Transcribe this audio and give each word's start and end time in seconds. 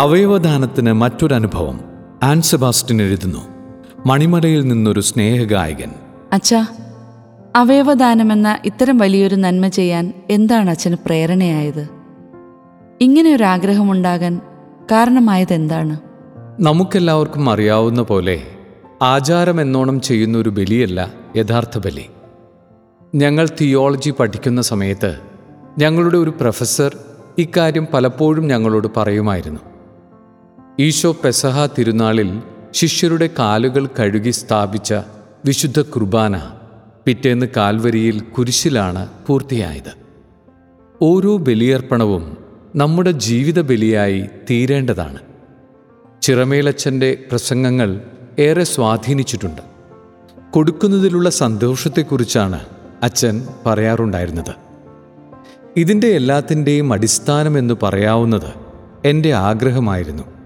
അവയവദാനത്തിന് 0.00 0.92
മറ്റൊരനുഭവം 0.92 1.80
an 2.22 2.42
Sebastian 2.42 3.02
എഴുതുന്നു. 3.02 3.38
മണിമലയിൽ 4.06 4.68
നിന്നൊരു 4.68 5.00
സ്നേഹഗായകൻ. 5.00 5.92
അച്ഛാ 6.32 6.66
അവയവദാനമെന്ന 7.56 8.58
ഇത്തരം 8.64 8.98
വലിയൊരു 8.98 9.34
നന്മ 9.34 9.68
ചെയ്യാൻ 9.68 10.12
എന്താണ് 10.30 10.70
അച്ഛന് 10.70 10.96
പ്രേരണയായത്? 11.06 11.88
ഇങ്ങനെ 13.00 13.34
ഒരു 13.34 13.44
ആഗ്രഹമുണ്ടാകാൻ 13.44 14.40
കാരണമായത് 14.92 15.52
എന്താണ് 15.52 15.98
നമുക്കെല്ലാവർക്കും 16.60 17.50
അറിയാവുന്ന 17.50 18.02
പോലെ 18.02 18.42
ആചാരം 19.02 19.60
എന്നോണം 19.60 20.00
ചെയ്യുന്ന 20.00 20.38
ഒരു 20.38 20.48
ബലിയല്ല 20.48 21.12
യഥാർത്ഥ 21.36 21.78
ബലി. 21.78 22.06
ഞങ്ങൾ 23.14 23.48
തിയോളജി 23.60 24.10
പഠിക്കുന്ന 24.10 24.62
സമയത്ത് 24.62 25.16
ഞങ്ങളുടെ 25.78 26.16
ഒരു 26.16 26.30
പ്രൊഫസർ 26.30 26.96
ഇക്കാര്യം 27.38 27.86
പലപ്പോഴും 27.94 28.46
ഞങ്ങളോട് 28.46 28.88
പറയുമായിരുന്നു. 28.96 29.60
ഈശോ 30.78 31.16
പെസഹ 31.24 31.66
തിരുനാളിൽ 31.66 32.42
ശിഷ്യരുടെ 32.72 33.30
കാലുകൾ 33.38 33.86
കഴുകി 33.86 34.30
സ്ഥാപിച്ച 34.30 34.94
വിശുദ്ധ 35.44 35.80
കുർബാന 35.80 36.50
പിറ്റേന്ന് 37.04 37.46
കാൽവരിയിൽ 37.56 38.20
കുരിശിലാണ് 38.20 39.08
പൂർത്തിയായത്. 39.26 39.92
ഓരോ 41.02 41.36
ബലിയർപ്പണവും 41.36 42.36
നമ്മുടെ 42.76 43.10
ജീവിത 43.10 43.60
ബലിയായി 43.60 44.28
തീരേണ്ടതാണ്. 44.50 45.18
ചിറമേലച്ചന്റെ 46.22 47.18
പ്രസംഗങ്ങൾ 47.30 48.00
ഏറെ 48.38 48.64
സ്വാധീനിച്ചിട്ടുണ്ട്. 48.64 49.62
കൊടുക്കുന്നതിലുള്ള 50.50 51.30
സന്തോഷത്തെക്കുറിച്ചാണ് 51.30 52.60
അച്ഛൻ 53.02 53.46
പറയാറുണ്ടായിരുന്നത്. 53.66 54.54
ഇതിന്റെ 55.76 56.06
എല്ലാത്തിന്റെയും 56.06 56.92
അടിസ്ഥാനമെന്ന് 56.92 57.74
പറയാവുന്നത് 57.82 58.52
എന്റെ 59.04 59.34
ആഗ്രഹമായിരുന്നു. 59.34 60.39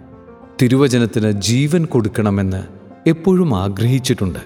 തിരുവചനത്തിന് 0.63 1.31
ജീവൻ 1.31 1.85
കൊടുക്കണമെന്ന് 1.85 2.63
എപ്പോഴും 3.07 3.57
ആഗ്രഹിച്ചിട്ടുണ്ട്. 3.57 4.39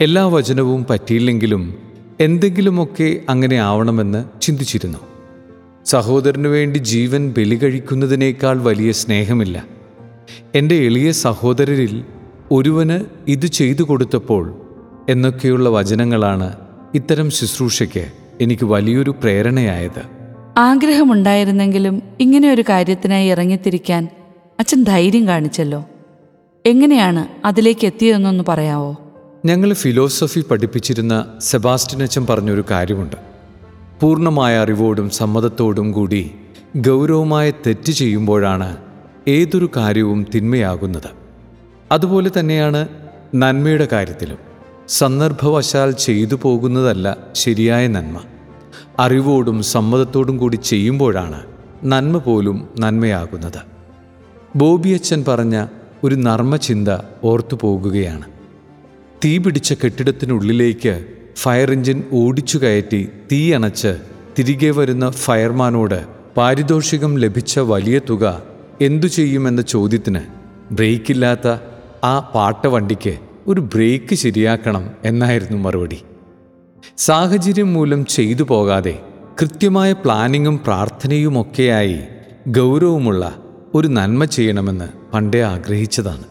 എല്ലാ 0.00 0.26
വചനവും 0.26 0.86
പറ്റിയില്ലെങ്കിലും 0.90 1.74
എന്തെങ്കിലുമൊക്കെ 2.20 3.20
അങ്ങനെ 3.28 3.56
ആവണമെന്ന് 3.56 4.24
ചിന്തിച്ചിരുന്നു. 4.40 4.98
സഹോദരനു 5.84 6.48
വേണ്ടി 6.48 6.78
ജീവൻ 6.78 7.34
ബലി 7.38 7.54
കഴിക്കുന്നതിനേക്കാൾ 7.54 8.62
വലിയ 8.62 8.92
സ്നേഹമില്ല. 8.92 9.64
എന്റെ 10.54 10.74
എളിയ 10.74 11.12
സഹോദരരിൽ 11.12 12.04
ഒരുവന് 12.50 13.04
ഇത് 13.28 13.46
ചെയ്തു 13.46 13.82
കൊടുത്തപ്പോൾ 13.82 14.54
എന്നൊക്കെയുള്ള 15.08 15.68
വചനങ്ങളാണ് 15.68 16.52
ഇത്തരം 16.94 17.30
ശുശ്രൂഷയ്ക്ക് 17.30 18.06
എനിക്ക് 18.40 18.64
വലിയൊരു 18.64 19.10
പ്രേരണയായത്. 19.10 20.02
ആഗ്രഹമുണ്ടായിരുന്നെങ്കിലും 20.58 22.02
ഇങ്ങനെ 22.20 22.52
ഒരു 22.52 22.62
കാര്യത്തിനായി 22.62 23.28
ഇറങ്ങിത്തിരിക്കാൻ 23.28 24.08
അച്ഛൻ 24.60 24.84
ധൈര്യം 24.84 25.28
കാണിച്ചല്ലോ. 25.28 25.84
എങ്ങനെയാണ് 26.66 27.46
അതിലേക്ക് 27.46 27.86
എത്തിയതെന്നൊന്ന് 27.86 28.44
പറയാവോ? 28.48 28.96
ഞങ്ങൾ 29.44 29.72
ഫിലോസഫി 29.72 30.40
പഠിപ്പിച്ചിരുന്ന 30.40 31.26
സെബാസ്റ്റ്യൻ 31.38 32.02
അച്ഛൻ 32.02 32.26
പറഞ്ഞൊരു 32.30 32.64
കാര്യമുണ്ട്. 32.70 33.16
പൂർണമായ 34.00 34.58
അറിവോടും 34.58 35.10
സമ്മതത്തോടും 35.10 35.92
കൂടി 35.92 36.30
ഗൗരവമായ 36.76 37.50
തെറ്റ് 37.50 37.92
ചെയ്യുമ്പോഴാണ് 37.92 38.76
ഏതൊരു 39.28 39.70
കാര്യവും 39.76 40.26
തിന്മയാകുന്നത്. 40.34 41.10
അതുപോലെ 41.92 42.30
തന്നെയാണ് 42.38 42.88
നന്മയുടെ 43.34 43.88
കാര്യത്തിലും. 43.92 44.38
സന്ദർഭവശാൽ 44.88 45.90
ചെയ്തു 45.90 46.34
പോകുന്നതല്ല 46.42 47.16
ശരിയായ 47.32 47.86
നന്മ. 47.86 48.20
അറിവോടും 48.98 49.62
സമ്മതത്തോടും 49.62 50.38
കൂടി 50.38 50.56
ചെയ്യുമ്പോഴാണ് 50.56 51.42
നന്മ 51.84 52.18
പോലും 52.18 52.68
നന്മയാകുന്നത്. 52.78 53.73
ബോബിയച്ചൻ 54.56 55.24
പറഞ്ഞ 55.28 55.66
ഒരു 56.04 56.14
നർമ്മചിന്ത 56.14 56.88
ഓർത്തു 57.24 57.56
പോകുകയാണ് 57.60 58.24
തീ 59.24 59.38
പിടിച്ച 59.38 59.72
കെട്ടിടത്തിനുള്ളിലേക്ക് 59.72 61.04
ഫയർ 61.38 61.70
എഞ്ചിൻ 61.70 62.02
ഓടിച്ചു 62.12 62.58
കയറ്റി 62.58 63.08
തീ 63.32 63.52
അണച്ച് 63.52 63.92
തിരികെ 64.38 64.70
വരുന്ന 64.70 65.10
ഫയർമാനോട് 65.10 66.06
പാരിതോഷികം 66.36 67.18
ലഭിച്ച 67.18 67.58
വലിയ 67.58 68.00
തുക 68.10 68.42
എന്തു 68.80 69.06
ചെയ്യുമെന്ന 69.06 69.62
ചോദ്യത്തിന് 69.62 70.22
ബ്രേക്കില്ലാത്ത 70.72 71.48
ആ 72.04 72.30
പാട്ടവണ്ടിക്ക് 72.34 73.18
ഒരു 73.46 73.60
ബ്രേക്ക് 73.60 74.14
ശരിയാക്കണം 74.14 74.90
എന്നായിരുന്നു 75.04 75.56
മറുപടി. 75.56 76.02
സാഹചര്യം 76.98 77.74
മൂലം 77.74 78.04
ചെയ്തു 78.04 78.42
പോകാതെ 78.42 79.00
കൃത്യമായ 79.40 79.92
പ്ലാനിങ്ങും 79.92 80.58
പ്രാർത്ഥനയുമൊക്കെയായി 80.58 81.98
ഗൗരവമുള്ള 82.48 83.43
ഒരു 83.74 83.88
നന്മ 83.88 84.24
ചെയ്യണമെന്ന് 84.24 85.12
പണ്ടേ 85.14 85.42
ആഗ്രഹിച്ചതാണ്. 85.42 86.24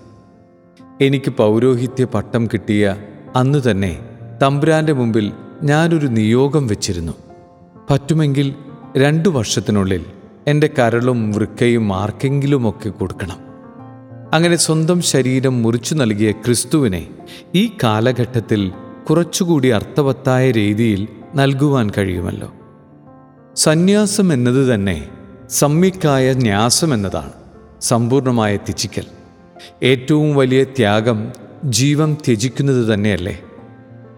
എനിക്ക് 1.02 1.32
പൗരോഹിത്യ 1.32 2.06
പട്ടം 2.06 2.48
കിട്ടിയ 2.48 2.96
അന്നു 3.36 3.72
തന്നെ 3.72 4.00
തമ്പുരാന്റെ 4.44 4.94
മുമ്പിൽ 4.94 5.32
ഞാനൊരു 5.64 6.08
നിയോഗം 6.08 6.68
വെച്ചിരുന്നു. 6.68 7.14
പറ്റുമെങ്കിൽ 7.90 8.56
രണ്ടു 8.98 9.30
വർഷത്തിനുള്ളിൽ 9.30 10.06
എന്റെ 10.48 10.70
കരളും 10.80 11.32
വൃക്കയും 11.32 11.94
ആർക്കെങ്കിലുമൊക്കെ 11.94 12.90
കൊടുക്കണം. 12.90 13.38
അങ്ങനെ 14.34 14.56
സ്വന്തം 14.56 15.02
ശരീരം 15.02 15.64
മുറിച്ചു 15.64 15.96
നൽകിയ 15.96 16.32
ക്രിസ്തുവിനെ 16.32 17.10
ഈ 17.56 17.72
കാലഘട്ടത്തിൽ 17.84 18.72
കുറച്ചുകൂടി 19.10 19.68
അർത്ഥവത്തായ 19.68 20.52
രീതിയിൽ 20.52 21.08
നൽകുവാൻ 21.36 21.92
കഴിയുമല്ലോ. 21.98 22.52
സന്യാസം 23.56 24.34
എന്നത് 24.34 24.76
തന്നെ 24.76 25.10
സമ്യക്കായ 25.54 26.34
ന്യാസം 26.34 26.94
എന്നതാണ് 26.94 27.34
സമ്പൂർണമായ 27.82 28.58
ത്യജിക്കൽ 28.58 29.04
ഏറ്റവും 29.84 30.36
വലിയ 30.36 30.64
ത്യാഗം 30.64 31.32
ജീവൻ 31.66 32.14
ത്യജിക്കുന്നത് 32.14 32.94
തന്നെയല്ലേ? 32.94 33.42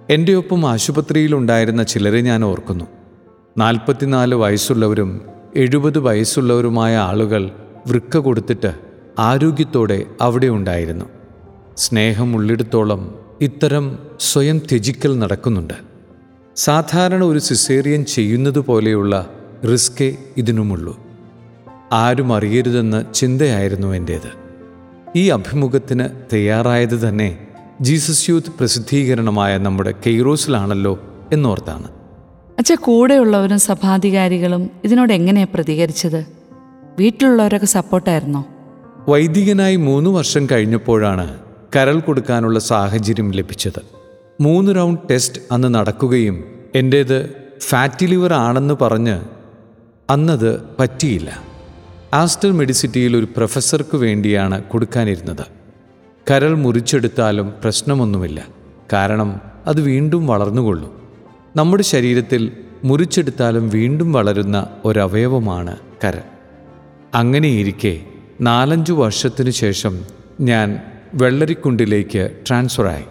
എന്റെ 0.09 0.33
ഒപ്പം 0.33 0.69
ആശുപത്രിയിലുണ്ടായിരുന്ന 0.69 1.83
ചിലരെ 1.83 2.21
ഞാൻ 2.21 2.45
ഓർക്കുന്നു. 2.45 2.85
നാൽപ്പത്തിനാല് 3.57 4.35
വയസ്സുള്ളവരും 4.35 5.21
എഴുപത് 5.55 5.99
വയസ്സുള്ളവരുമായ 5.99 6.97
ആളുകൾ 6.97 7.51
വൃക്ക 7.87 8.17
കൊടുത്തിട്ട് 8.17 8.75
ആരോഗ്യത്തോടെ 9.19 10.05
അവിടെ 10.21 10.47
ഉണ്ടായിരുന്നു. 10.47 11.05
സ്നേഹം 11.77 12.35
ഉള്ളിടത്തോളം 12.35 13.19
ഇത്തരം 13.41 13.99
സ്വയം 14.19 14.57
ത്യജിക്കൽ 14.57 15.19
നടക്കുന്നുണ്ട്. 15.19 15.73
സാധാരണ 16.55 17.23
ഒരു 17.23 17.39
സിസേറിയൻ 17.39 18.05
ചെയ്യുന്നത് 18.05 18.59
പോലെയുള്ള 18.59 19.29
റിസ്കേ 19.71 20.17
ഇതിനുമുള്ളൂ. 20.37 21.04
ആരും 21.91 22.33
അറിയരുതെന്ന് 22.33 23.13
ചിന്തയായിരുന്നു 23.13 23.95
എന്റേത് 23.95 24.45
ഈ 25.15 25.29
അഭിമുഖത്തിന് 25.29 26.09
തയ്യാറായത് 26.33 27.09
തന്നെ 27.09 27.47
ജീസസ് 27.81 28.29
യൂത്ത് 28.29 28.47
പ്രസിദ്ധീകരണമായ 28.47 29.57
നമ്മുടെ 29.57 29.93
കെയ്റോസിലാണല്ലോ 30.07 30.99
എന്നോർത്താണ്. 31.33 31.87
അച്ഛ 32.57 32.73
കൂടെയുള്ളവരും 32.73 33.59
സഭാധികാരികളും 33.59 34.69
ഇതിനോട് 34.83 35.13
എങ്ങനെയാണ് 35.13 35.49
പ്രതികരിച്ചത്? 35.53 36.25
വീട്ടിലുള്ളവരൊക്കെ 36.99 37.65
സപ്പോർട്ടായിരുന്നോ? 37.65 38.45
വൈദികനായി 39.09 39.75
മൂന്ന് 39.75 40.09
വർഷം 40.09 40.47
കഴിഞ്ഞപ്പോഴാണ് 40.51 41.39
കരൾ 41.75 41.99
കൊടുക്കാനുള്ള 41.99 42.59
സാഹചര്യം 42.59 43.31
ലഭിച്ചത്. 43.31 43.81
മൂന്ന് 44.41 44.75
റൗണ്ട് 44.75 45.01
ടെസ്റ്റ് 45.11 45.41
അന്ന് 45.51 45.75
നടക്കുകയും 45.75 46.43
എന്റേത് 46.75 47.29
ഫാറ്റി 47.59 48.05
ലിവർ 48.05 48.33
ആണെന്ന് 48.33 48.73
പറഞ്ഞ് 48.81 49.21
അന്നത് 50.09 50.61
പറ്റിയില്ല. 50.79 51.54
ആസ്റ്റർ 52.15 52.51
മെഡിസിറ്റിയിൽ 52.51 53.17
ഒരു 53.17 53.27
പ്രൊഫസർക്ക് 53.37 53.97
വേണ്ടിയാണ് 53.97 54.63
കൊടുക്കാനിരുന്നത്. 54.63 55.45
കരൾ 56.31 56.55
മുറിച്ചെടുത്താലും 56.57 57.53
പ്രശ്നമൊന്നുമില്ല. 57.61 58.47
കാരണം 58.93 59.41
അത് 59.65 59.81
വീണ്ടും 59.81 60.27
വളർന്നുകൊള്ളും. 60.27 60.91
നമ്മുടെ 61.55 61.83
ശരീരത്തിൽ 61.83 62.51
മുറിച്ചെടുത്താലും 62.83 63.69
വീണ്ടും 63.69 64.13
വളരുന്ന 64.13 64.67
ഒരവയവമാണ് 64.85 65.77
കരൾ. 66.03 66.21
അങ്ങനെയിരിക്കെ 67.13 68.01
നാലഞ്ചു 68.41 68.93
വർഷത്തിനു 68.93 69.49
ശേഷം 69.49 70.05
ഞാൻ 70.41 70.79
വെള്ളരിക്കുണ്ടിലേക്ക് 71.13 72.23
ട്രാൻസ്ഫറായി 72.47 73.03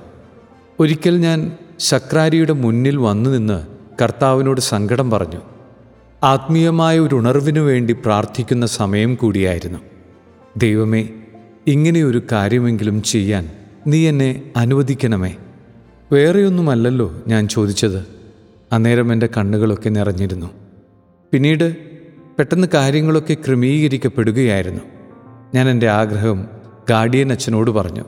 ഒരിക്കൽ 0.80 1.16
ഞാൻ 1.18 1.52
ശക്രാരിയുടെ 1.80 2.52
മുന്നിൽ 2.52 2.96
വന്നു 2.96 3.30
നിന്ന് 3.30 3.58
കർത്താവിനോട് 4.02 4.60
സങ്കടം 4.60 5.10
പറഞ്ഞു. 5.10 5.42
ആത്മീയമായ 6.24 6.98
ഒരു 6.98 7.14
ഉണർവിനു 7.14 7.60
വേണ്ടി 7.60 7.92
പ്രാർത്ഥിക്കുന്ന 7.92 8.66
സമയം 8.66 9.14
കൂടിയായിരുന്നു. 9.14 9.78
ദൈവമേ 10.56 11.08
ഇങ്ങനെയൊരു 11.66 12.22
കാര്യമെങ്കിലും 12.32 13.02
ചെയ്യാൻ 13.02 13.50
നീ 13.86 14.08
എന്നെ 14.08 14.52
അനുവദിക്കണമേ. 14.56 15.36
വേറെയൊന്നുമല്ലല്ലോ 16.12 17.14
ഞാൻ 17.26 17.48
ചോദിച്ചത്. 17.48 18.06
അന്നേരം 18.72 19.12
എന്റെ 19.12 19.28
കണ്ണുകളൊക്കെ 19.36 19.88
നിറഞ്ഞിരുന്നു. 19.88 20.46
പിന്നീട് 21.32 21.76
പെട്ടെന്ന് 22.38 22.66
കാര്യങ്ങളൊക്കെ 22.74 23.34
ക്രമീകരിക്കപ്പെടുകയായിരുന്നു. 23.34 24.80
ഞാൻ 25.54 25.68
എന്റെ 25.68 25.88
ആഗ്രഹം 25.88 26.44
ഗാർഡിയൻ 26.90 27.32
അച്ഛനോട് 27.32 27.70
പറഞ്ഞു. 27.70 28.04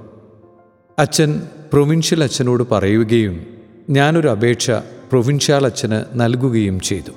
അച്ഛൻ 0.98 1.42
പ്രൊവിൻഷ്യൽ 1.72 2.24
അച്ഛനോട് 2.24 2.62
പറയുകയും 2.72 3.46
ഞാനൊരു 3.90 4.28
അപേക്ഷ 4.28 4.70
പ്രൊവിൻഷ്യൽ 5.10 5.64
അച്ഛന് 5.64 6.04
നൽകുകയും 6.14 6.80
ചെയ്തു. 6.80 7.10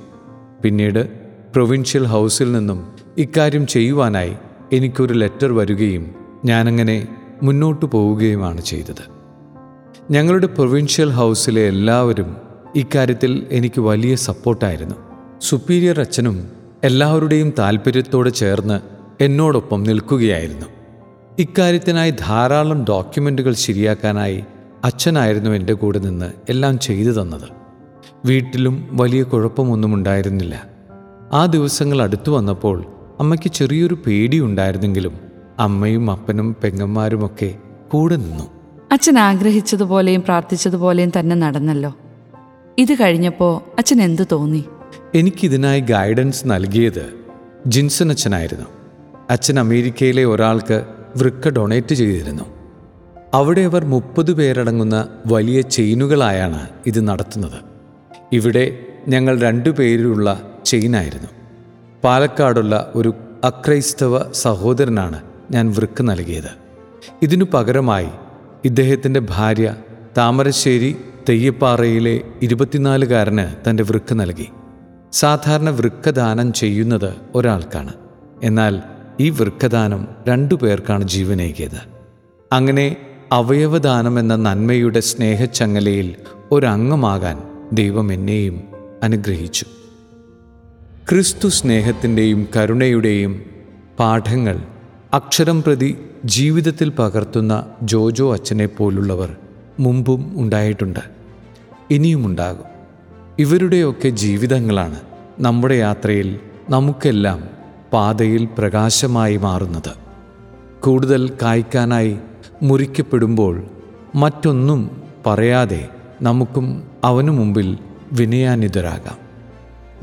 പിന്നീട് 0.63 1.09
പ്രൊവിൻഷ്യൽ 1.53 2.03
ഹൗസിൽ 2.03 2.51
നിന്നും 2.51 2.87
ഇക്കാര്യം 3.17 3.67
ചെയ്യുവാനായി 3.67 4.33
എനിക്കൊരു 4.73 5.13
ലെറ്റർ 5.13 5.53
വരികയും 5.53 6.15
ഞാനങ്ങനെ 6.45 7.07
മുന്നോട്ടു 7.43 7.85
പോവുകയുമാണ് 7.85 8.61
ചെയ്തത്. 8.61 9.03
ഞങ്ങളുടെ 10.11 10.47
പ്രൊവിൻഷ്യൽ 10.47 11.09
ഹൗസിലെ 11.09 11.67
എല്ലാവരും 11.67 12.37
ഇക്കാര്യത്തിൽ 12.75 13.47
എനിക്ക് 13.51 13.81
വലിയ 13.81 14.15
സപ്പോർട്ടായിരുന്നു 14.15 14.95
സുപ്പീരിയർ 15.41 15.99
അച്ഛനും 15.99 16.49
എല്ലാവരുടെയും 16.83 17.53
താല്പര്യത്തോടെ 17.59 18.29
ചേർന്ന് 18.29 18.79
എന്നോടൊപ്പം 19.23 19.83
നിൽക്കുകയായിരുന്നു. 19.83 20.65
ഇക്കാര്യത്തിനായി 21.39 22.11
ധാരാളം 22.11 22.85
ഡോക്യുമെന്റുകൾ 22.89 23.53
ശരിയാക്കാനായി 23.53 24.43
അച്ഛനായിരുന്നു 24.83 25.49
എന്റെ 25.49 25.73
കൂടെ 25.73 25.99
നിന്ന് 25.99 26.31
എല്ലാം 26.49 26.79
ചെയ്തു 26.79 27.21
തന്നത്. 27.21 27.58
വീട്ടിലും 28.25 28.89
വലിയ 28.91 29.23
കുഴപ്പമൊന്നും 29.23 29.93
ഉണ്ടായിരുന്നില്ല 29.93 30.67
ആ 31.33 31.45
ദിവസങ്ങൾ 31.45 32.01
അടുത്തു 32.01 32.31
വന്നപ്പോൾ 32.31 32.85
അമ്മയ്ക്ക് 33.19 33.51
ചെറിയൊരു 33.51 33.97
പേടിയുണ്ടായിരുന്നെങ്കിലും 34.07 35.17
അമ്മയും 35.59 36.11
അപ്പനും 36.11 36.55
പെങ്ങന്മാരുമൊക്കെ 36.63 37.55
കൂടെ 37.91 38.15
നിന്നു. 38.15 38.43
അച്ഛൻ 38.91 39.19
ആഗ്രഹിച്ചതുപോലെയും 39.19 40.21
പ്രാർത്ഥിച്ചതുപോലെയും 40.21 41.11
തന്നെ 41.19 41.35
നടന്നല്ലോ. 41.35 41.95
ഇത് 42.77 42.93
കഴിഞ്ഞപ്പോൾ 42.93 43.61
അച്ഛൻ 43.77 44.01
എന്തു 44.01 44.23
തോന്നി? 44.31 44.65
എനിക്കിതിനായി 45.15 45.79
ഗൈഡൻസ് 45.79 46.43
നൽകിയത് 46.45 47.13
ജിൻസൺ 47.67 48.09
അച്ഛനായിരുന്നു. 48.09 48.65
അച്ഛൻ 49.29 49.59
അമേരിക്കയിലെ 49.59 50.25
ഒരാൾക്ക് 50.25 50.85
വൃക്ക 51.17 51.49
ഡൊണേറ്റ് 51.49 51.95
ചെയ്തിരുന്നു. 51.95 52.43
അവിടെ 53.33 53.61
അവർ 53.61 53.85
മുപ്പത് 53.85 54.33
പേരടങ്ങുന്ന 54.33 55.07
വലിയ 55.27 55.61
ചെയിനുകളായാണ് 55.61 56.69
ഇത് 56.87 57.07
നടത്തുന്നത്. 57.07 57.68
ഇവിടെ 58.33 58.79
ഞങ്ങൾ 59.07 59.39
രണ്ടു 59.39 59.69
പേരുള്ള 59.69 60.59
ചെയിനായിരുന്നു. 60.65 61.27
പാലക്കാടുള്ള 62.03 62.91
ഒരു 62.95 63.13
അക്രൈസ്തവ 63.43 64.31
സഹോദരനാണ് 64.31 65.21
ഞാൻ 65.51 65.71
വൃക്ക് 65.71 66.01
നൽകിയത്. 66.01 66.49
ഇതിനു 67.21 67.45
പകരമായി 67.53 68.07
ഇദ്ദേഹത്തിന്റെ 68.65 69.21
ഭാര്യ 69.29 69.75
താമരശ്ശേരി 70.17 70.95
തെയ്യപ്പാറയിലെ 71.29 72.21
ഇരുപത്തിനാലുകാരന് 72.41 73.69
തന്റെ 73.69 73.83
വൃക്ക് 73.83 74.19
നൽകി. 74.19 74.47
സാധാരണ 75.11 75.69
വൃക്കദാനം 75.69 76.53
ചെയ്യുന്നത് 76.53 77.13
ഒരാൾക്കാണ്. 77.35 77.93
എന്നാൽ 78.43 78.81
ഈ 79.19 79.29
വൃക്കദാനം 79.29 80.07
രണ്ടു 80.27 80.55
പേർക്കാണ് 80.55 81.03
ജീവനേകിയത്. 81.03 81.79
അങ്ങനെ 82.51 82.95
അവയവദാനം 83.31 84.19
എന്ന 84.19 84.35
നന്മയുടെ 84.35 84.99
സ്നേഹച്ചങ്ങലയിൽ 84.99 86.15
ഒരംഗമാകാൻ 86.51 87.48
ദൈവം 87.73 88.13
എന്നെയും 88.13 88.63
അനുഗ്രഹിച്ചു. 89.03 89.65
ക്രിസ്തു 91.09 91.47
സ്നേഹത്തിന്റെയും 91.47 92.47
കരുണയുടെയും 92.55 93.45
പാഠങ്ങൾ 93.99 94.61
അക്ഷരം 95.13 95.63
പ്രതി 95.63 95.97
ജീവിതത്തിൽ 96.25 96.89
പകർത്തുന്ന 96.89 97.65
ജോജോ 97.83 98.33
അച്ഛനെ 98.33 98.65
പോലുള്ളവർ 98.65 99.35
മുമ്പും 99.79 100.33
ഉണ്ടായിട്ടുണ്ട്. 100.37 100.99
ഇനിയുമുണ്ടാകും. 101.91 102.65
ഇവരുടെയൊക്കെ 103.39 104.09
ജീവിതങ്ങളാണ് 104.09 104.99
നമ്മുടെ 105.39 105.75
യാത്രയിൽ 105.75 106.39
നമുക്കെല്ലാം 106.69 107.49
പാതയിൽ 107.93 108.47
പ്രകാശമായി 108.57 109.37
മാറുന്നത്. 109.37 109.93
കൂടുതൽ 110.79 111.29
കായ്ക്കാനായി 111.29 112.17
മുറിക്കപ്പെടുമ്പോൾ 112.63 113.63
മറ്റൊന്നും 114.15 115.01
പറയാതെ 115.25 115.87
നമുക്കും 116.21 116.91
അവനു 117.03 117.31
മുമ്പിൽ 117.31 117.77
വിനയാനിതരാകാം. 118.11 119.17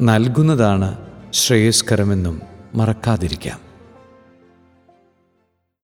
നൽകുന്നതാണ് 0.06 0.96
ശ്രേയസ്കരമെന്നും 1.32 2.40
മറക്കാതിരിക്കാം. 2.74 3.65